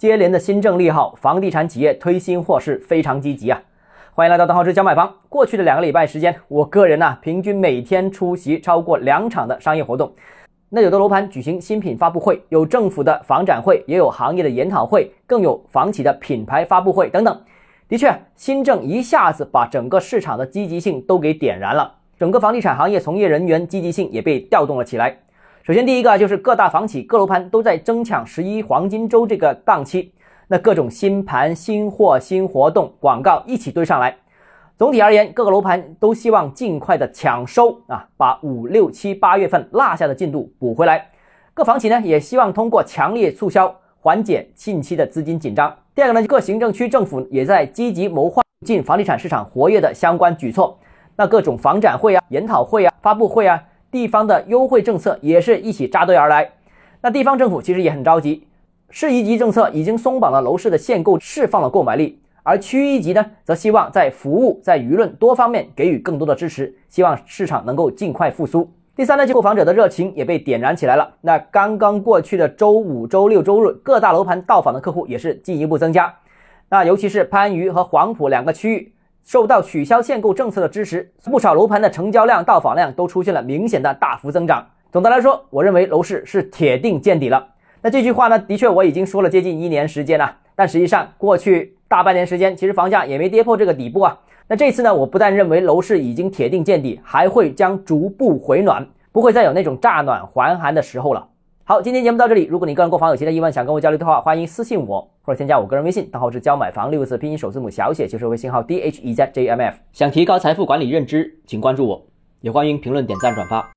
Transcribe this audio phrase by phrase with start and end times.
[0.00, 3.62] 接连的新政利好，房地产企业推新货是非常积极啊！
[4.14, 5.14] 欢迎来到邓浩之教买房。
[5.28, 10.10] 过去的两个礼拜时间，我个人呢平均每天出席超过两场的商业活动。
[10.70, 17.38] 那有的楼盘举行新品发布会，有政府的房展会，也有行业的研讨会，更有房企的品牌发布会等等。
[17.86, 25.18] 的确，新政一下子把整个市场的积极性都给点燃了，整个房地产行业从业人员积极性也被调动了起来。
[25.62, 30.10] 首先，第一个就是各大房企、各楼盘都在争抢十一黄金周这个档期，
[30.48, 34.16] 那各种新盘、新货、新活动、广告一起堆上来。
[34.78, 41.10] 总体而言，各个楼盘都希望尽快的抢收啊，把五六七八月份落下的进度补回来。
[41.52, 45.76] 各房企呢也希望通过强烈促销缓解近期的资金紧张。
[45.94, 50.78] 第二个呢，各行政区政府也在积极谋划进房地产市场活跃的相关举措。
[51.16, 53.62] 那各种房展会啊、研讨会啊、发布会啊。
[53.90, 56.50] 地方的优惠政策也是一起扎堆而来，
[57.00, 58.46] 那地方政府其实也很着急，
[58.88, 68.70] 市一级政策已经松绑了楼市的限购，释放了购买力，而区一级呢，则希望在服务、在舆论多方面给予更多的支持，希望市场能够尽快复苏。
[68.94, 71.14] 第三呢，就购房者的热情也被点燃起来了。
[71.22, 76.14] 那刚刚过去的周五、周六、周日，各大楼盘到访的客户也是进一步增加，
[76.68, 78.92] 那尤其是番禺和黄埔两个区域。
[79.24, 84.66] 受到取消限购政策的支持，不少楼盘的成交量、到访量都出现了明显的大幅增长。
[84.90, 87.46] 总的来说，我认为楼市是铁定见底了。
[87.82, 94.18] 那这句话呢，的确我已经说了接近一年时间了，但实际上过去大半年时间，其实房价也没跌破这个底部啊。
[94.48, 101.24] 那这次呢，我不但认为楼市已经铁定见底，还会将逐步回暖，不会再有那种乍暖还寒的时候了。
[101.70, 102.46] 好，今天节目到这里。
[102.46, 109.76] 如果你个人购房有其他疑问，想跟我交流的话，欢迎私信我或者添加我个人微信，账号是教买房六个字拼音首字母小写，就是微信号 d h e z j m f。
[109.92, 112.04] 想提高财富管理认知，请关注我，
[112.40, 113.64] 也欢迎评论、点赞、转发。